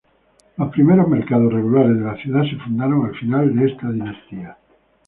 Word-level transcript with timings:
Los 0.57 0.71
primeros 0.71 1.07
mercados 1.07 1.53
regulares 1.53 1.93
de 1.99 2.03
la 2.05 2.15
ciudad 2.17 2.41
se 2.41 2.57
fundaron 2.65 3.05
al 3.05 3.13
final 3.19 3.55
de 3.55 3.71
esta 3.71 3.91
dinastía. 3.91 4.57